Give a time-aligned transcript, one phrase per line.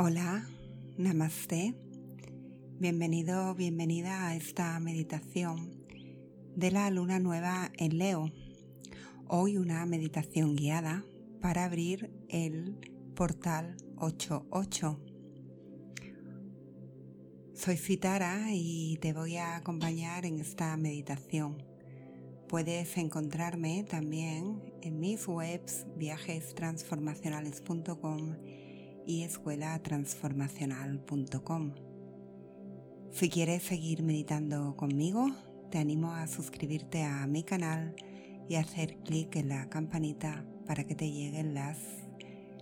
[0.00, 0.48] Hola,
[0.96, 1.74] namaste.
[2.78, 5.74] Bienvenido, bienvenida a esta meditación
[6.54, 8.30] de la luna nueva en Leo.
[9.26, 11.04] Hoy una meditación guiada
[11.40, 12.78] para abrir el
[13.16, 15.00] portal 88.
[17.54, 21.60] Soy Citara y te voy a acompañar en esta meditación.
[22.48, 28.36] Puedes encontrarme también en mis webs viajestransformacionales.com
[29.08, 31.72] y escuelatransformacional.com.
[33.10, 35.30] Si quieres seguir meditando conmigo,
[35.70, 37.96] te animo a suscribirte a mi canal
[38.50, 41.78] y hacer clic en la campanita para que te lleguen las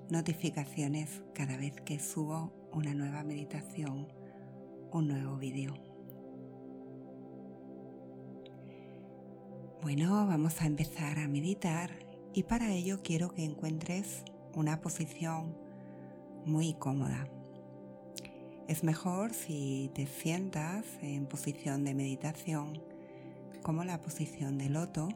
[0.08, 4.06] notificaciones cada vez que subo una nueva meditación,
[4.92, 5.74] un nuevo vídeo.
[9.82, 11.90] Bueno, vamos a empezar a meditar
[12.32, 14.22] y para ello quiero que encuentres
[14.54, 15.65] una posición
[16.46, 17.28] muy cómoda.
[18.68, 22.82] Es mejor si te sientas en posición de meditación
[23.62, 25.08] como la posición de loto,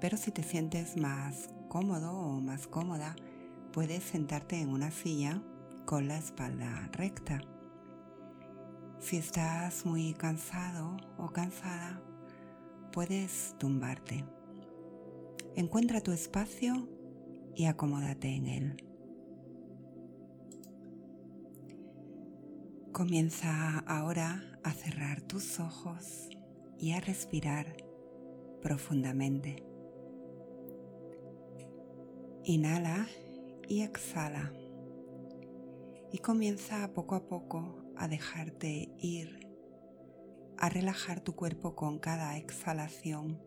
[0.00, 3.14] pero si te sientes más cómodo o más cómoda,
[3.72, 5.42] puedes sentarte en una silla
[5.84, 7.40] con la espalda recta.
[9.00, 12.02] Si estás muy cansado o cansada,
[12.92, 14.24] puedes tumbarte.
[15.56, 16.88] Encuentra tu espacio
[17.54, 18.87] y acomódate en él.
[22.98, 26.28] Comienza ahora a cerrar tus ojos
[26.80, 27.76] y a respirar
[28.60, 29.62] profundamente.
[32.42, 33.06] Inhala
[33.68, 34.52] y exhala.
[36.10, 39.46] Y comienza poco a poco a dejarte ir,
[40.56, 43.40] a relajar tu cuerpo con cada exhalación,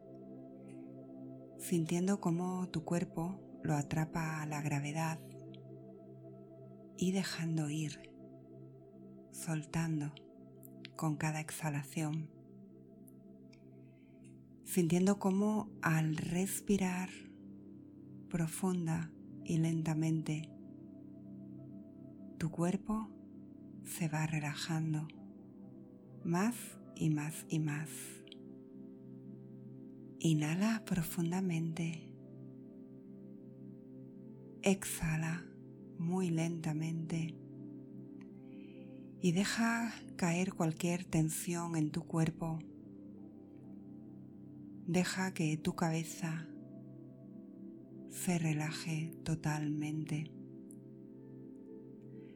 [1.57, 5.19] sintiendo cómo tu cuerpo lo atrapa a la gravedad
[6.95, 8.10] y dejando ir
[9.31, 10.13] soltando
[10.95, 12.29] con cada exhalación,
[14.63, 17.09] sintiendo cómo al respirar
[18.29, 19.11] profunda
[19.43, 20.49] y lentamente,
[22.37, 23.09] tu cuerpo
[23.83, 25.07] se va relajando
[26.23, 26.55] más
[26.95, 27.89] y más y más.
[30.19, 32.07] Inhala profundamente.
[34.61, 35.43] Exhala
[35.97, 37.40] muy lentamente
[39.21, 42.57] y deja caer cualquier tensión en tu cuerpo.
[44.87, 46.47] Deja que tu cabeza
[48.09, 50.31] se relaje totalmente.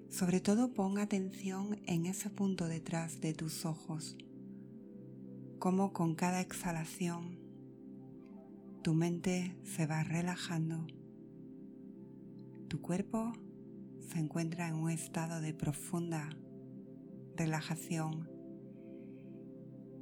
[0.09, 4.15] Sobre todo pon atención en ese punto detrás de tus ojos,
[5.59, 7.39] como con cada exhalación
[8.83, 10.85] tu mente se va relajando,
[12.67, 13.33] tu cuerpo
[13.99, 16.29] se encuentra en un estado de profunda
[17.35, 18.29] relajación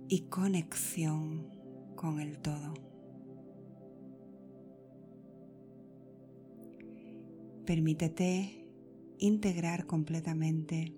[0.07, 1.49] y conexión
[1.95, 2.73] con el todo.
[7.65, 8.67] Permítete
[9.19, 10.93] integrar completamente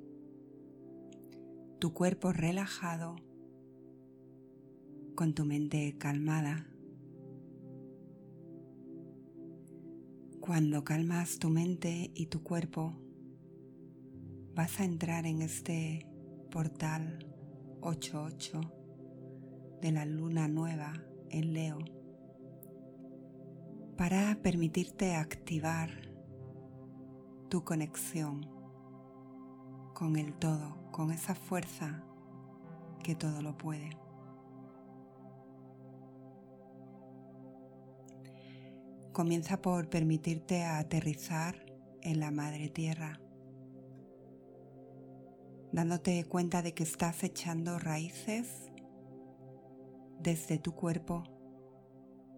[1.80, 3.16] tu cuerpo relajado
[5.16, 6.68] con tu mente calmada.
[10.40, 12.94] Cuando calmas tu mente y tu cuerpo,
[14.56, 16.08] vas a entrar en este
[16.56, 17.20] portal
[17.82, 18.62] 88
[19.82, 20.94] de la luna nueva
[21.30, 21.80] en Leo
[23.98, 25.90] para permitirte activar
[27.50, 28.50] tu conexión
[29.94, 32.06] con el todo, con esa fuerza
[33.04, 33.90] que todo lo puede.
[39.12, 41.66] Comienza por permitirte aterrizar
[42.02, 43.20] en la madre tierra
[45.76, 48.48] dándote cuenta de que estás echando raíces
[50.22, 51.26] desde tu cuerpo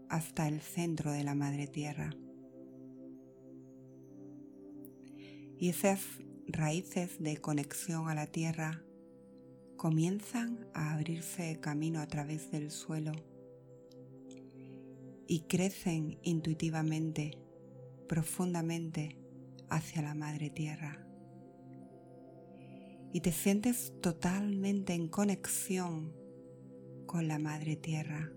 [0.09, 2.09] hasta el centro de la madre tierra.
[5.59, 5.99] Y esas
[6.47, 8.81] raíces de conexión a la tierra
[9.75, 13.11] comienzan a abrirse camino a través del suelo
[15.27, 17.37] y crecen intuitivamente,
[18.07, 19.15] profundamente
[19.69, 21.06] hacia la madre tierra
[23.17, 26.13] y te sientes totalmente en conexión
[27.07, 28.31] con la madre tierra,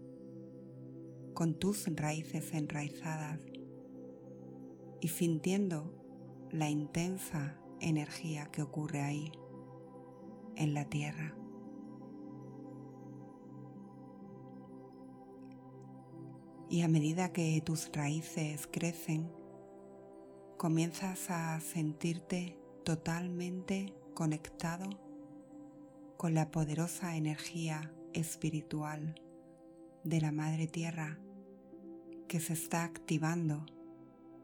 [1.34, 3.40] con tus raíces enraizadas
[5.02, 5.92] y sintiendo
[6.50, 9.30] la intensa energía que ocurre ahí,
[10.56, 11.36] en la tierra.
[16.70, 19.30] Y a medida que tus raíces crecen,
[20.56, 24.86] comienzas a sentirte totalmente conectado
[26.18, 29.14] con la poderosa energía espiritual
[30.04, 31.18] de la Madre Tierra
[32.28, 33.64] que se está activando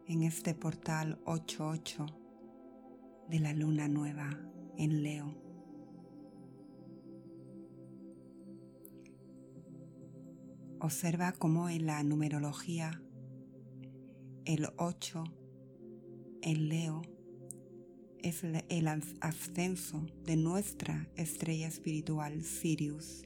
[0.07, 2.07] en este portal 88
[3.29, 4.31] de la luna nueva
[4.79, 5.35] en Leo.
[10.81, 13.03] Observa cómo en la numerología
[14.47, 15.25] el 8
[16.41, 17.03] en Leo
[18.23, 18.89] es el
[19.21, 23.23] ascenso de nuestra estrella espiritual Sirius,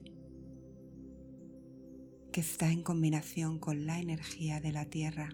[2.32, 5.31] que está en combinación con la energía de la Tierra.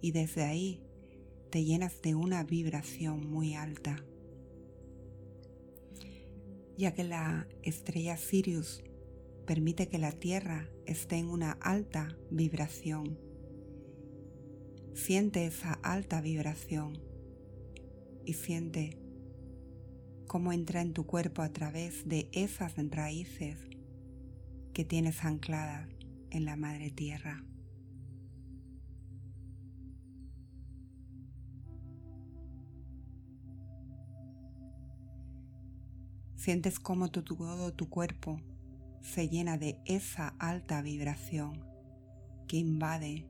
[0.00, 0.82] Y desde ahí
[1.50, 4.04] te llenas de una vibración muy alta,
[6.76, 8.82] ya que la estrella Sirius
[9.46, 13.18] permite que la Tierra esté en una alta vibración.
[14.94, 17.11] Siente esa alta vibración
[18.24, 18.98] y siente
[20.26, 23.58] cómo entra en tu cuerpo a través de esas raíces
[24.72, 25.88] que tienes ancladas
[26.30, 27.44] en la Madre Tierra.
[36.36, 38.40] Sientes cómo todo tu cuerpo
[39.00, 41.64] se llena de esa alta vibración
[42.48, 43.28] que invade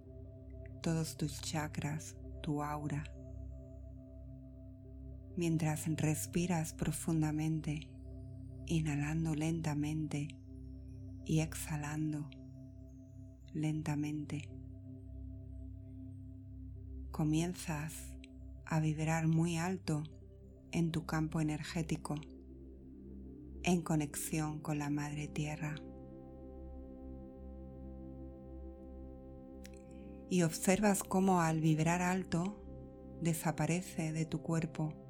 [0.83, 3.05] todos tus chakras, tu aura.
[5.37, 7.89] Mientras respiras profundamente,
[8.67, 10.29] inhalando lentamente
[11.25, 12.29] y exhalando
[13.55, 14.51] lentamente,
[17.11, 18.15] comienzas
[18.67, 20.03] a vibrar muy alto
[20.71, 22.15] en tu campo energético
[23.65, 25.77] en conexión con la Madre Tierra.
[30.29, 32.59] Y observas cómo al vibrar alto
[33.21, 35.02] desaparece de tu cuerpo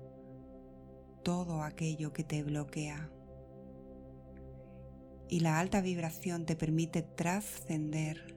[1.22, 3.10] todo aquello que te bloquea.
[5.28, 8.36] Y la alta vibración te permite trascender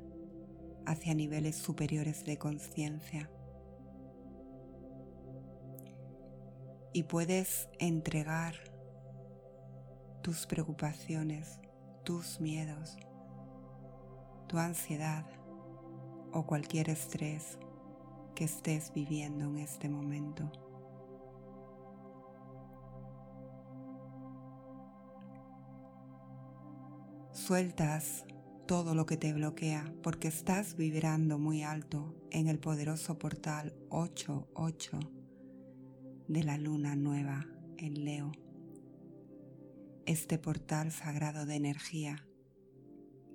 [0.85, 3.29] hacia niveles superiores de conciencia.
[6.93, 8.55] Y puedes entregar
[10.21, 11.59] tus preocupaciones,
[12.03, 12.97] tus miedos,
[14.47, 15.25] tu ansiedad
[16.31, 17.57] o cualquier estrés
[18.33, 20.64] que estés viviendo en este momento.
[27.45, 28.25] Sueltas
[28.65, 34.99] todo lo que te bloquea porque estás vibrando muy alto en el poderoso portal 88
[36.27, 37.45] de la luna nueva
[37.77, 38.31] en Leo.
[40.07, 42.25] Este portal sagrado de energía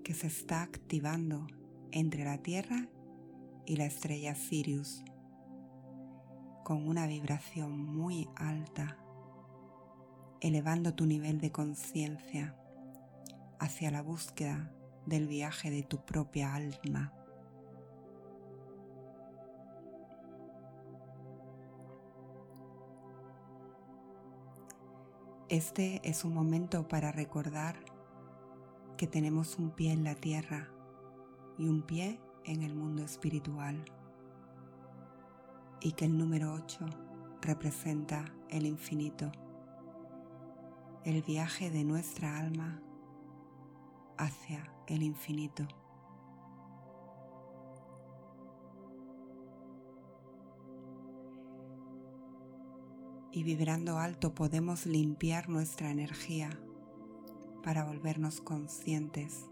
[0.02, 1.46] que se está activando
[1.92, 2.88] entre la Tierra
[3.64, 5.04] y la estrella Sirius
[6.64, 8.98] con una vibración muy alta,
[10.40, 12.59] elevando tu nivel de conciencia
[13.60, 14.72] hacia la búsqueda
[15.04, 17.12] del viaje de tu propia alma.
[25.50, 27.76] Este es un momento para recordar
[28.96, 30.68] que tenemos un pie en la tierra
[31.58, 33.84] y un pie en el mundo espiritual
[35.80, 36.86] y que el número 8
[37.42, 39.30] representa el infinito,
[41.04, 42.82] el viaje de nuestra alma
[44.20, 45.66] hacia el infinito.
[53.32, 56.50] y vibrando alto podemos limpiar nuestra energía
[57.62, 59.46] para volvernos conscientes,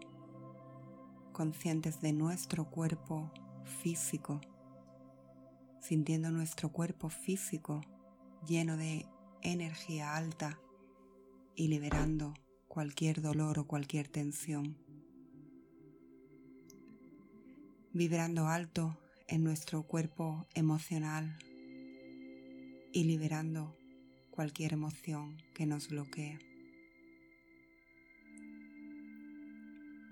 [1.33, 3.31] conscientes de nuestro cuerpo
[3.81, 4.41] físico,
[5.81, 7.81] sintiendo nuestro cuerpo físico
[8.47, 9.07] lleno de
[9.43, 10.59] energía alta
[11.55, 12.35] y liberando
[12.79, 14.77] cualquier dolor o cualquier tensión.
[17.93, 21.37] Vibrando alto en nuestro cuerpo emocional,
[22.93, 23.77] y liberando
[24.31, 26.39] cualquier emoción que nos bloquee.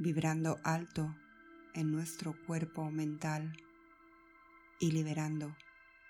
[0.01, 1.15] Vibrando alto
[1.73, 3.57] en nuestro cuerpo mental
[4.81, 5.55] y liberando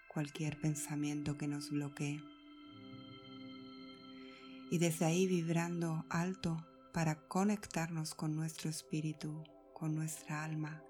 [0.08, 2.35] cualquier pensamiento que nos bloquee.
[4.70, 6.56] Y desde ahí vibrando alto
[6.92, 10.82] para conectarnos con nuestro espíritu, con nuestra alma,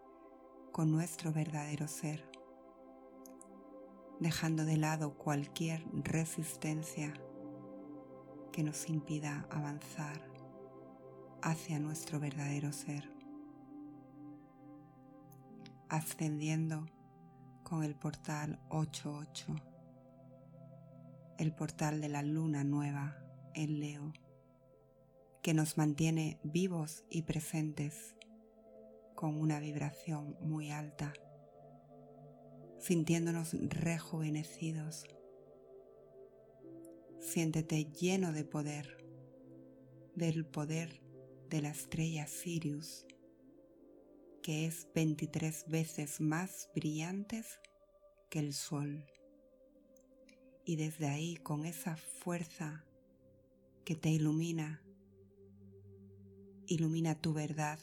[0.72, 2.36] con nuestro verdadero ser
[4.20, 7.12] dejando de lado cualquier resistencia
[8.52, 10.20] que nos impida avanzar
[11.42, 13.12] hacia nuestro verdadero ser,
[15.88, 16.86] ascendiendo
[17.62, 19.56] con el portal 88
[21.38, 23.18] el portal de la luna nueva
[23.56, 24.12] en Leo,
[25.42, 28.14] que nos mantiene vivos y presentes
[29.16, 31.12] con una vibración muy alta,
[32.78, 35.04] sintiéndonos rejuvenecidos.
[37.18, 39.04] Siéntete lleno de poder,
[40.14, 41.00] del poder
[41.48, 43.06] de la estrella Sirius,
[44.42, 47.58] que es 23 veces más brillantes
[48.30, 49.04] que el Sol
[50.64, 52.84] y desde ahí con esa fuerza
[53.86, 54.82] que te ilumina,
[56.66, 57.78] ilumina tu verdad,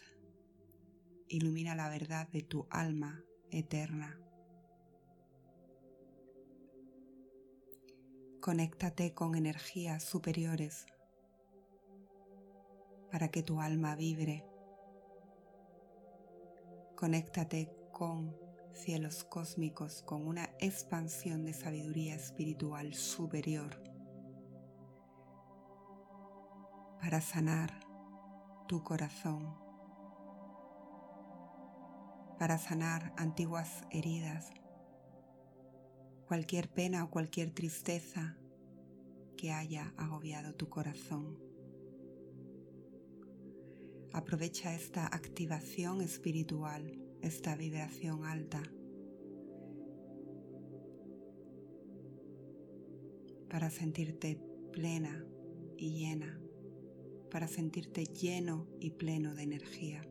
[1.29, 4.19] ilumina la verdad de tu alma eterna.
[8.41, 10.87] Conéctate con energías superiores
[13.09, 14.43] para que tu alma vibre.
[16.97, 18.35] Conéctate con
[18.73, 23.82] cielos cósmicos con una expansión de sabiduría espiritual superior
[27.03, 27.81] para sanar
[28.65, 29.57] tu corazón,
[32.39, 34.51] para sanar antiguas heridas,
[36.25, 38.37] cualquier pena o cualquier tristeza
[39.35, 41.37] que haya agobiado tu corazón.
[44.13, 48.63] Aprovecha esta activación espiritual esta vibración alta
[53.49, 54.39] para sentirte
[54.71, 55.25] plena
[55.77, 56.39] y llena,
[57.33, 60.07] para sentirte lleno y pleno de energía.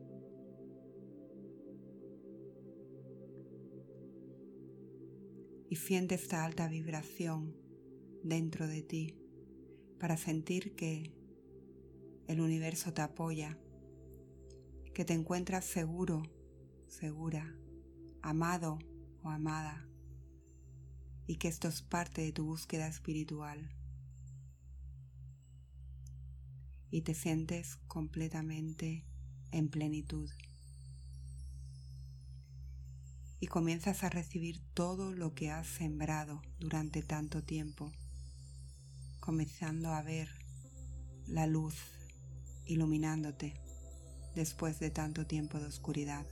[5.69, 7.55] Y siente esta alta vibración
[8.23, 9.15] dentro de ti
[9.99, 11.13] para sentir que
[12.27, 13.57] el universo te apoya,
[14.93, 16.23] que te encuentras seguro
[16.87, 17.55] segura,
[18.21, 18.79] amado
[19.23, 19.87] o amada,
[21.25, 23.82] y que esto es parte de tu búsqueda espiritual.
[26.93, 29.03] Y te sientes completamente
[29.51, 30.29] en plenitud.
[33.39, 37.91] Y comienzas a recibir todo lo que has sembrado durante tanto tiempo,
[39.19, 40.29] comenzando a ver
[41.25, 41.73] la luz
[42.67, 43.55] iluminándote
[44.35, 46.27] después de tanto tiempo de oscuridad.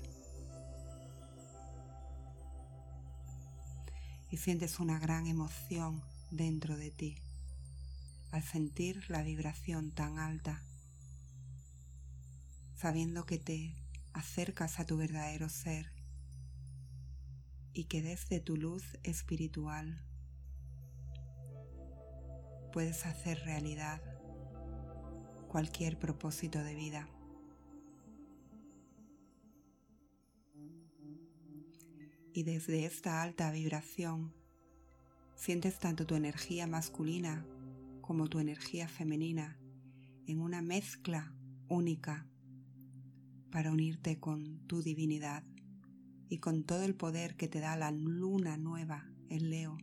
[4.29, 7.17] y sientes una gran emoción dentro de ti
[8.31, 10.63] al sentir la vibración tan alta,
[12.75, 13.75] sabiendo que te
[14.13, 15.91] acercas a tu verdadero ser
[17.73, 20.01] y que desde tu luz espiritual
[22.73, 24.01] puedes hacer realidad
[25.49, 27.09] cualquier propósito de vida.
[32.33, 34.33] y desde esta alta vibración
[35.35, 37.45] sientes tanto tu energía masculina
[38.11, 39.57] como tu energía femenina
[40.27, 41.33] en una mezcla
[41.69, 42.27] única
[43.51, 45.45] para unirte con tu divinidad
[46.27, 49.77] y con todo el poder que te da la luna nueva, el Leo,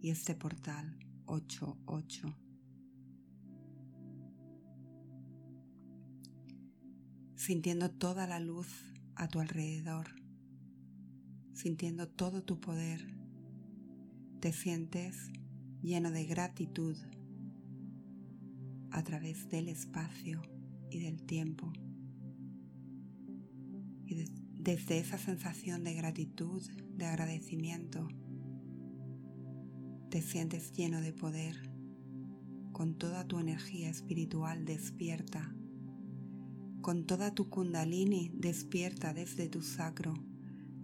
[0.00, 2.38] y este portal 88.
[7.34, 8.68] Sintiendo toda la luz
[9.16, 10.14] a tu alrededor
[11.52, 13.12] sintiendo todo tu poder,
[14.38, 15.32] te sientes
[15.82, 16.96] lleno de gratitud
[18.90, 20.42] a través del espacio
[20.90, 21.72] y del tiempo.
[24.06, 24.24] Y
[24.58, 26.62] desde esa sensación de gratitud,
[26.96, 28.08] de agradecimiento,
[30.10, 31.70] te sientes lleno de poder,
[32.72, 35.54] con toda tu energía espiritual despierta,
[36.82, 40.14] con toda tu kundalini despierta desde tu sacro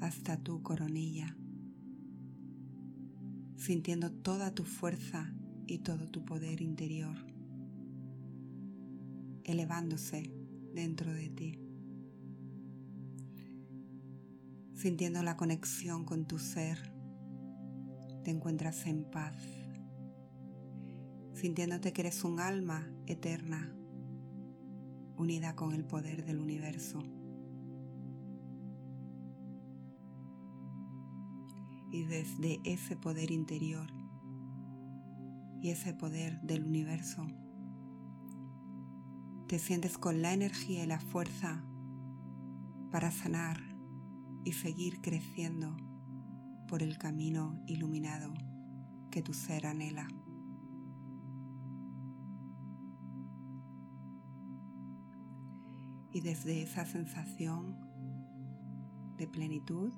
[0.01, 1.37] hasta tu coronilla,
[3.57, 5.35] sintiendo toda tu fuerza
[5.67, 7.17] y todo tu poder interior,
[9.47, 10.31] elevándose
[10.75, 11.59] dentro de ti,
[14.75, 16.93] sintiendo la conexión con tu ser,
[18.25, 19.37] te encuentras en paz,
[21.33, 23.73] sintiéndote que eres un alma eterna,
[25.17, 27.03] unida con el poder del universo.
[31.97, 33.87] y desde ese poder interior
[35.63, 37.27] y ese poder del universo
[39.47, 41.65] te sientes con la energía y la fuerza
[42.91, 43.61] para sanar
[44.45, 45.77] y seguir creciendo
[46.69, 48.33] por el camino iluminado
[49.11, 50.09] que tu ser anhela.
[56.13, 57.77] Y desde esa sensación
[59.17, 59.93] de plenitud,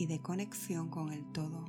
[0.00, 1.66] y de conexión con el todo.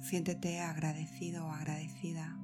[0.00, 2.38] Siéntete agradecido o agradecida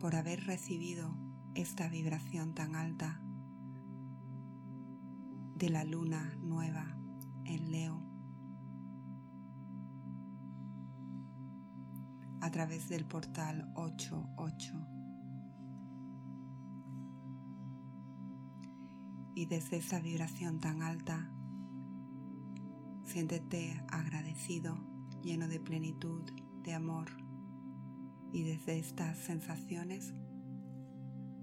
[0.00, 1.14] por haber recibido
[1.54, 3.20] esta vibración tan alta
[5.54, 6.98] de la luna nueva
[7.44, 8.02] en Leo.
[12.40, 14.86] A través del portal 88
[19.34, 21.30] y desde esa vibración tan alta
[23.04, 24.78] siéntete agradecido
[25.22, 26.22] lleno de plenitud
[26.62, 27.29] de amor
[28.32, 30.14] y desde estas sensaciones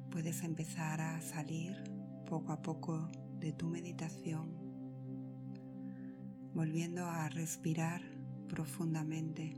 [0.10, 1.76] puedes empezar a salir
[2.28, 4.52] poco a poco de tu meditación,
[6.54, 8.02] volviendo a respirar
[8.48, 9.58] profundamente,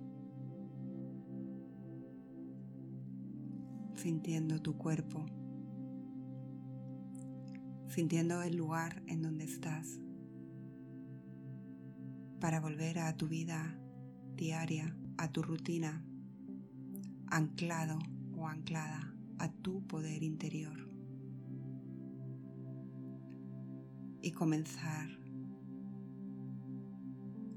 [3.96, 5.26] sintiendo tu cuerpo,
[7.88, 10.00] sintiendo el lugar en donde estás,
[12.40, 13.78] para volver a tu vida
[14.36, 16.06] diaria, a tu rutina,
[17.32, 18.00] anclado
[18.38, 20.90] o anclada a tu poder interior.
[24.22, 25.08] y comenzar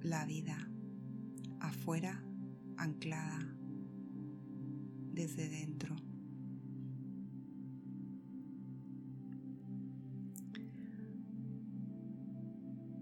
[0.01, 0.71] la vida
[1.61, 2.25] afuera
[2.77, 3.57] anclada
[5.13, 5.97] desde dentro.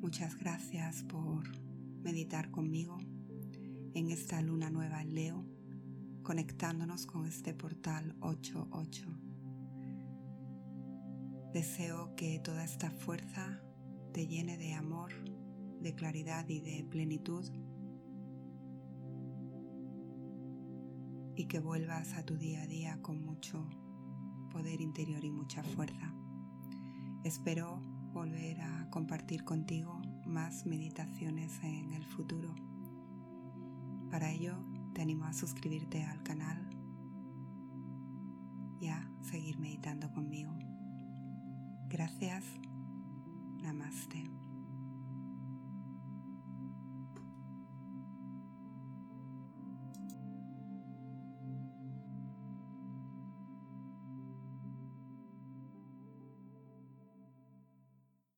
[0.00, 1.44] Muchas gracias por
[2.02, 2.98] meditar conmigo
[3.94, 5.44] en esta luna nueva en Leo,
[6.22, 9.06] conectándonos con este portal 88.
[11.52, 13.60] Deseo que toda esta fuerza
[14.12, 15.12] te llene de amor,
[15.80, 17.44] de claridad y de plenitud
[21.36, 23.68] y que vuelvas a tu día a día con mucho
[24.52, 26.14] poder interior y mucha fuerza.
[27.24, 27.80] Espero
[28.12, 32.54] volver a compartir contigo más meditaciones en el futuro.
[34.10, 36.68] Para ello te animo a suscribirte al canal
[38.80, 40.52] y a seguir meditando conmigo.
[41.88, 42.45] Gracias.
[43.62, 44.39] Namaste.